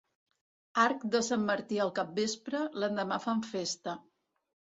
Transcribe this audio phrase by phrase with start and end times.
[0.83, 3.97] Arc de sant Martí al capvespre, l'endemà fan festa.